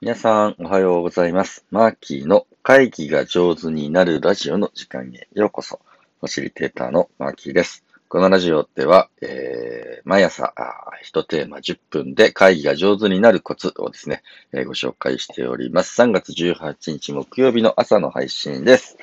[0.00, 1.64] 皆さん、おはようございます。
[1.72, 5.80] マーキーの会議が上手になるラジオの時間へようこそ。
[6.20, 7.82] ファシリテーターのマーキーです。
[8.08, 10.54] このラジオでは、えー、毎朝
[11.02, 14.22] 一テーマ10分で会議が上手になるコツをですね、
[14.52, 16.00] えー、ご紹介しております。
[16.00, 18.98] 3月18日木曜日の朝の配信です。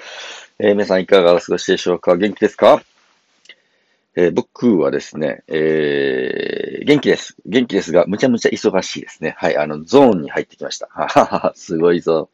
[0.60, 2.16] えー、皆さんいかがお過ごしでしょうか？
[2.16, 2.82] 元気ですか？
[4.16, 7.36] えー、僕はですね、えー、元気です。
[7.46, 9.36] 元気ですが、むちゃむちゃ忙しいですね。
[9.38, 10.88] はい、あの、ゾーンに入ってきました。
[10.90, 12.30] ははは、すごいぞ。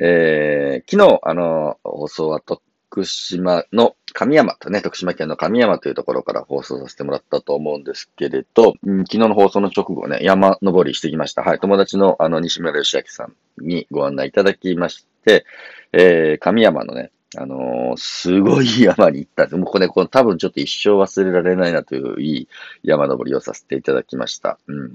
[0.00, 11.42] えー、昨日、あの、放送は徳島の神山とね、徳島県の神山というところから放送させてもらったと思うんですけれど、うん、昨日の放送の直後ね、山登りしてきました。
[11.42, 13.34] はい、友達のあの、西村義明さん
[13.64, 15.44] にご案内いただきまして、
[15.92, 19.56] えー、神山のね、あのー、すごい山に行ったんです。
[19.56, 22.48] もうこれ、この多分ちょっと一生忘れられないなといういい
[22.82, 24.58] 山登りをさせていただきました。
[24.66, 24.92] うん。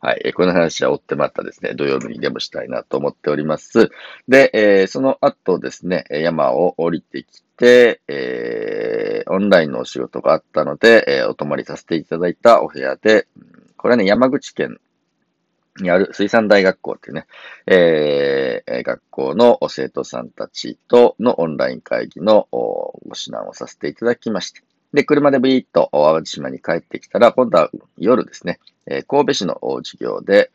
[0.00, 0.32] はい。
[0.32, 3.90] この話は追ってまたですね、土曜日にでもしたいなと思っております。
[4.28, 13.26] で、えー、その後ですね、山を降りてきて、えー、オンラインのお仕事があったので、え、お泊まりさせていただいたお部屋で、
[13.76, 14.78] これはね、山口県
[15.80, 17.26] にある水産大学校っていうね、
[17.66, 30.52] えー、学校の生徒さんたちとのオンライン会議のご指南をさせていただきまして、で、車でビーッと淡路島に帰ってきたら、今度は夜ですね、えー、神戸市の授業で、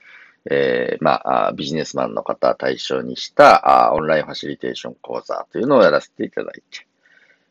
[0.49, 6.87] えー、まあ、ビジネスマンの方対象にしたあオンラインファシリテーション講座というのをやらせていただいて、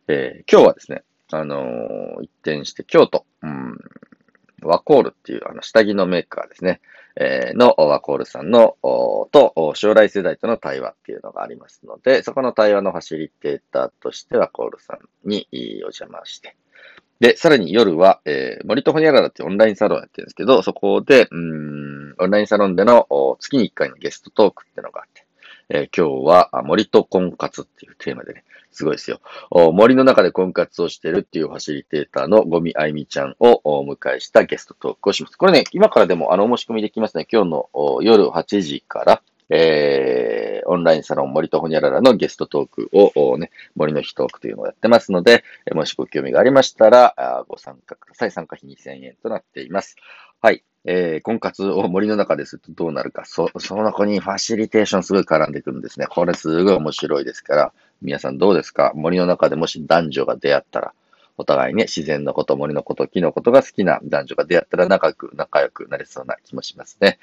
[0.08, 3.78] えー、今日はですね、あのー、一転して京都、うん、
[4.62, 6.80] ワコールっていうあの下着のメーカーですね。
[7.20, 8.76] え、のワコールさんの
[9.32, 16.56] と将来世代との対話っていうのがありますので、そこの対話のファシリテーターとしてワコールさんにお邪魔して、
[17.18, 23.08] で、さらに夜は、えー、森とホニャララってオンラインサロンやってるんですけど、そこで、うん、オンラインサロンでの
[23.40, 25.26] 月に1回のゲストトークっていうのがあって、
[25.70, 28.44] えー、今日は森と婚活っていうテーマでね、
[28.78, 29.20] すごいですよ。
[29.50, 35.36] 森の中で婚活をしてるっていうファシリテーターのゴミあいみちゃんをお迎えしたゲストトークをします。
[35.36, 37.26] これね、今からでもあの、お申し込みできますね。
[37.30, 37.68] 今日の
[38.02, 48.30] 夜8時から、えー、オンラインサロン森とほにゃららのゲストトークをね、森の日トークというのをやってますので、もしご興味がありましたら、ご参加ください。
[48.30, 49.96] 参加費2000円となっています。
[50.40, 50.62] はい。
[50.84, 53.24] えー、婚活を森の中でするとどうなるか。
[53.24, 56.06] そ、その子にファシリテーションすごい絡んでくるんですね。
[56.06, 58.92] これすごい面白いですから、皆さんどうですか？
[58.94, 60.92] 森の中でもし男女が出会ったら、
[61.38, 67.18] お互いね、自然のこと、森のこと、木のことが好きな男女が出会ったら仲良く、仲良くなれそうな気もしますね。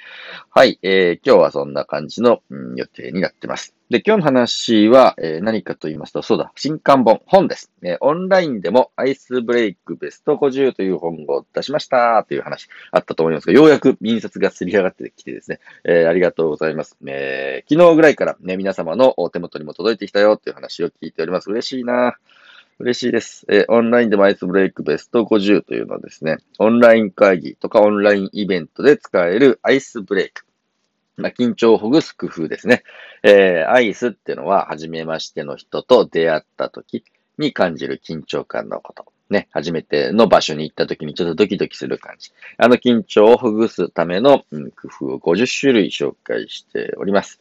[0.49, 3.75] はい、えー、今日はそんな感じの、うん、予定になってます。
[3.89, 7.71] で、今日の話は、えー、何かと言いますと、そうだ、新刊本、本です。
[7.83, 16.97] えー、オンラインでもアイスブレイクベスト50という本を出しましたという話あったと思いますが、ようやく印刷がすり上がってきてですね、えー、ありがとうございます。
[17.05, 21.51] えー、昨日ぐらいからね、皆様のお手元にも届いてきたよという話を聞いております。
[21.51, 22.17] 嬉しいな
[22.77, 23.45] 嬉しいです。
[23.47, 30.45] えー、オンラインでもアイスブレイクベスト50というのはですね、オンライン会議とかオンラインイベントで使えるアイスブレイク。
[31.15, 32.83] まあ、緊張をほぐす工夫ですね。
[33.23, 37.05] えー、アイスっていうのは、初めましての人と出会った時
[37.37, 39.05] に感じる緊張感のこと。
[39.29, 42.31] ね、初めての場所に行った時にちょっとドキドキする感じ。
[42.57, 47.39] あの緊張をほぐすための、うん、工夫を50種類紹介しております。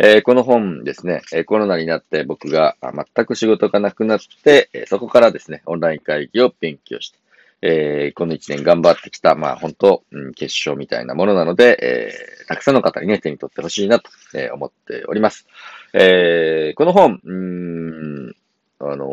[0.00, 7.18] えー、この本ですね、コロナになって僕が全く仕事がなくなって、そこからですね、オンライン会議を勉強して、
[7.60, 14.10] えこの1年頑張ってきた、まあ本当、うん、結晶みたいなものなので、えたくさんの方にね、手に取ってほしいなと、
[14.54, 15.46] 思っております。
[15.92, 18.36] えこの本、うん、
[18.78, 19.06] あの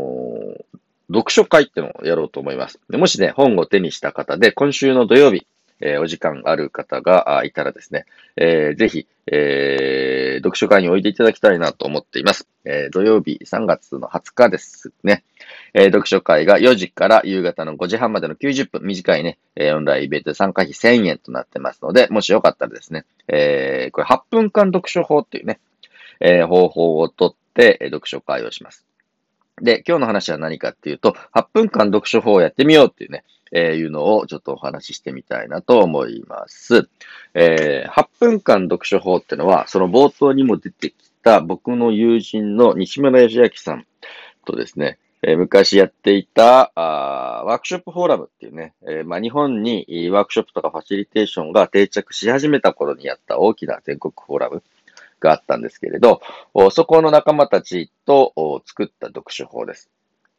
[1.08, 2.80] 読書会ってのをやろうと思います。
[2.90, 5.48] もしね、本を手にした方で、今週の土曜日、
[5.82, 8.06] えー、お時間ある方がいたらですね、
[8.36, 12.48] えー、ぜひ、えー、読書会においていただきたいなと思っています。
[12.64, 15.24] えー、土曜日3月の20日ですね。
[15.74, 25.60] えー、読書会が4時から夕方の5時半までの90分、短いね、えー、オンラインイベント参加費1000円となってますので、もしよかったらですね、えー、これ8分間読書法っていうね、
[26.20, 28.85] えー、方法をとって、読書会をします。
[29.62, 36.90] で、今日の話は何かっていうと、8分間読書法をやってみようっていうね、えー、いうのをちょっとお話ししてみたいなと思います。
[37.34, 43.86] えー、8分間読書法ってのは、その冒頭にも出てきた僕の友人の西村義明さん
[44.46, 54.64] とですね、えー、昔やっていたあワークショップフォーラムっていうね、え、まあ、日本にワークショップとかファシリテーションが定着し始めた頃にやった大きな全国フォーラム
[55.26, 56.22] があったんですけれど、
[56.72, 59.90] そこの仲間たちと作った読書法です。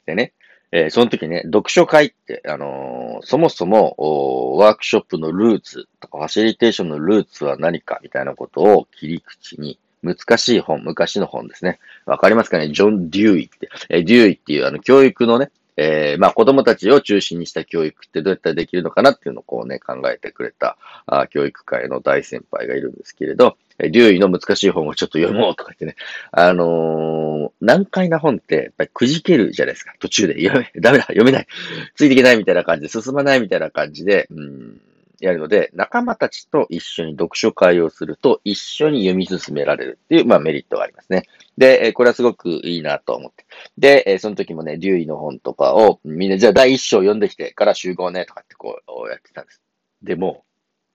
[0.07, 0.33] でね、
[0.73, 11.79] えー、その時ね、読書会って、あのー、そもそも、ワークショップのルーツとか、ファシリテーションのルーツは何かみたいなことを切り口に、難しい本、昔の本ですね。
[12.05, 12.71] わかりますかね？
[12.71, 13.69] ジョン・デューイって。
[13.89, 25.97] えー、デューイっていうあの教育のね、えー、まあ子供たちを中心にした教育ってどうやったらできるのかなっていうのをこうね、考えてくれた、あ教育界の大先輩がいるんですけれど、えー、イの難しい本をちょっと読もうとか言ってね、
[26.33, 29.95] あのー、難解な本って、やっぱりくじけるじゃないですか。
[29.99, 31.47] 途中で、読め、 ダメだ、読めない、
[31.95, 34.81] ついていけないみたいな感じで、進まないみたいな感じで、うん
[35.21, 41.25] やるので、仲間たちと一緒に読書会をすると、一緒に読み進められるっていう、まあメリットがありますね。
[41.57, 43.47] で、これはすごくいいなと思って。
[43.79, 49.63] で、その時もね、竜医の本とかを、みんな、じゃあ第一章読んできてから集合ね、とかってこうやってたんです。
[50.03, 50.45] でも、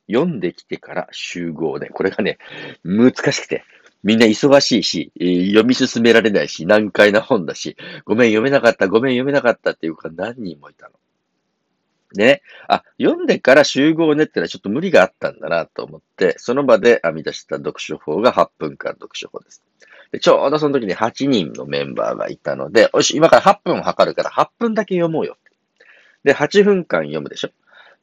[0.07, 1.87] 読んできてから集合ね。
[1.87, 2.37] これがね、
[2.83, 3.63] 難しくて。
[4.03, 10.93] みんな忙しいし、読み進められないし、難解な本だし、ごめん読めなかった、ごめん読めなかったっていうか何人もいたの。
[12.13, 19.63] ね、あ、読んでから集合ねってのはちょっと無理があったんだなと思って、その場で編み出した読書法が8分間読書法です。
[20.11, 25.37] でちょうどその時に8人のメンバーがいたので、よし、今から8分を測るから8分だけ読もうよ。
[26.23, 27.51] で、8分間読むでしょ。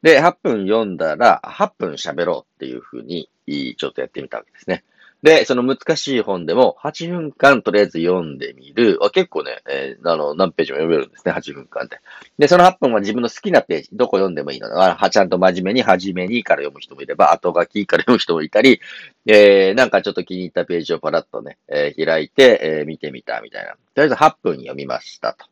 [0.01, 4.83] で、8分読んだら、8分喋ろうっていう風に、ちょっとやってみたわけですね。
[5.21, 8.99] で、その難しい本でも、8分間とりあえず読んでみる。
[9.11, 11.99] 結構ね、えー、あの、何ページも読めるんですね、8分間で。
[12.37, 18.79] で、その8分は自分の好きなページ、どこ読んでもいいのあちゃんと真面目に、初めにから読む人もいれば、後書きから読む人もいたり、
[19.25, 23.71] えー、なんかちょっと気に入ったページをパラッとね、えー、開いて、えー、見てみたみたいな。
[23.71, 25.45] とりあえず8分読みましたと。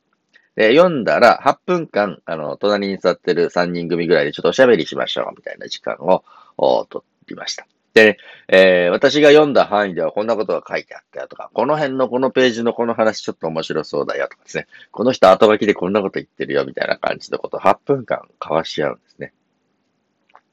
[0.58, 6.26] で、読んだら8分間、あの、隣に座ってる3人組ぐらいでちょっとおしゃべりしましょう、みたいな時間を、
[6.58, 7.68] お取りました。
[7.94, 8.18] で、
[8.48, 19.34] えー、私が読んだ範囲ではこんなことが書いてあったよとか、この辺のこのページのこの話ちょっと面白そうだよとかですね、この人後書きでこんなこと言ってるよみたいな感じのことを8分間交わし合うんですね。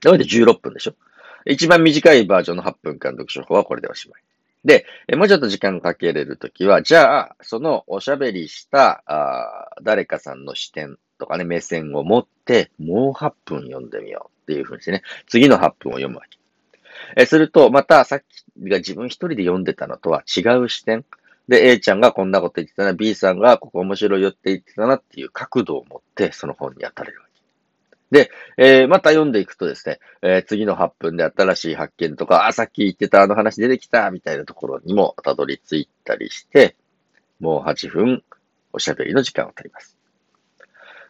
[0.05, 0.95] なので16分でしょ
[1.47, 4.23] 一番短いバージョンの8分間読書法はこれでおしまい。
[4.65, 16.39] でもうちょっと時間かけれるときは、じゃあ、そのおしゃべりしたあ誰かさんの視点とかね、目線を持って、もう8分読んでみようっていうふうにしてね、次の8分を読むわけ。
[17.17, 21.05] えすると、またさっきが自分一人で読んでたのとは違う視点。
[21.49, 27.34] で、A ちゃんがこんなこと言ってたな、B さんがここ面白いよって言ってたなっていう角度を持ってその本に当たれるわけ。
[28.15, 36.77] で、えー、また読んでいくとですね、えー、次の8分で新しい発見とか、あ、さっき言ってたあの話出てきたみたいなところにもたどり着いたりして、
[37.41, 38.23] もう8分
[38.73, 39.99] おしゃべりの時間を取ります。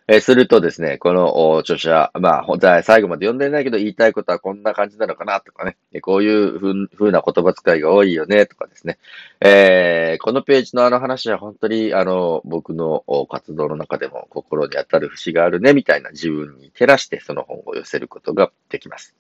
[0.07, 8.99] えー、するとですね、この著者、まあ、本当は最後まで読んでないけど言いたいことはこんな感じなのかなとかね、こういうふうな言葉遣いが多いよねとかですね、
[9.41, 19.15] えー、このページのあの話は本当にあの僕の活動の中でも心に当たる節があるねみたいな自分に照らしてその本を寄せることができます。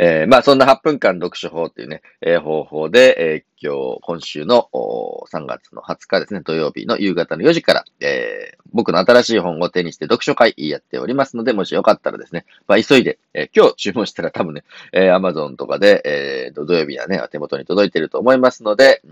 [0.00, 14.62] えー、まあそんな8分間読書法っていうね、えー、方法で、えー、今日、今週の3月の20日ですね、土曜日の夕方の4時から、えー、僕の新しい本を手にして読書会やっておりますので、もしよかったらですね、まあ急いで、えー、今日注文したら多分ね、
[14.92, 19.02] えー、Amazon とかで、えー、土曜日はね、手元に届いていると思いますので、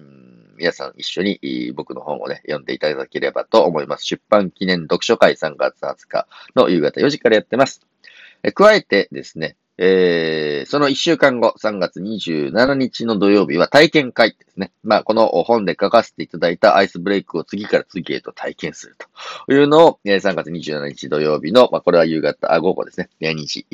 [0.57, 4.07] 皆さん一緒に僕の本をね、読んでいただければと思います。
[4.07, 7.83] 出版記念読書会3月20日の夕方4時からやってます。
[8.45, 14.73] え加えてですね、えー、その1週間後、3月27日の土曜日は体験会ですね。
[14.83, 23.11] まあ、この本で書かせていただいたアイスブレイクを次から次へと体験するというのを、3月27日土曜日の、まあ、これは夕方、あ、午後ですね。
[23.21, 23.67] 2時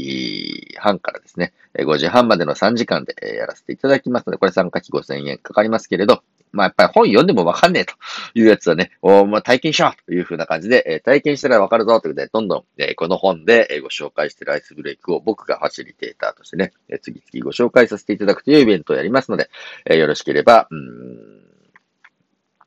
[0.77, 7.95] 半からですね、5時半までの3時間でやらせていただきますので、これ参加費5000円かかりますけれど、まあ、やっぱり本読んでもわかんねえと
[8.35, 19.51] いうやつはね、おまあ、体験しようというふうな感じで、え、体験したらわかるぞということで、どんどん、え、この本で、ご紹介しているアイスブレイクを僕がファシリテーターとしてね、え、次々ご紹介させていただくというイベントをやりますので、
[19.89, 21.43] え、よろしければ、うん、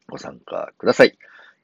[0.07, 1.17] ご参加ください。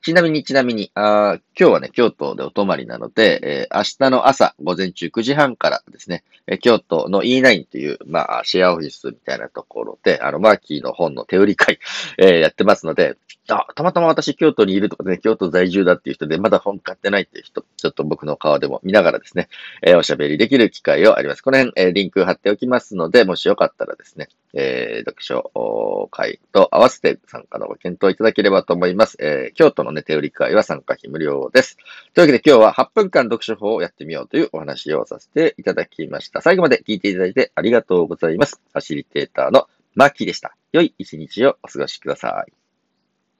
[0.04, 11.78] ちなみに、ちなみに、あ今日はね、京都でお泊まりなので、えー、明日の朝、午前中9時半からですね、えー、京都の E9 という、まあ、シェアオフィスみたいなところで、あの、マーキーの本の手売り会、
[12.18, 13.16] えー、やってますので、
[13.48, 19.50] あ、たまたま私京都にいるとかね、京都在住だっていう人で、まだ本買ってないっていう人、ちょっと僕の顔でも見ながらですね、
[19.84, 21.44] えー、おしゃべりできる機会をあります。
[21.44, 29.18] この辺、えー、リンク貼っておきますので、もしよかったらですね、えー、読書会と合わせて参加のご検討いただければと思います。
[29.20, 31.78] えー、京都のね、手売り会は参加費無料です。
[32.14, 36.42] というわけで今日は8分間読書法をやってみようというお話をさせていただきました。
[36.42, 38.62] 最後まで聞いていただいてありがとうございます。
[38.74, 40.56] ファシリテーターのマッキーでした。
[40.72, 42.61] 良い一日をお過ごしください。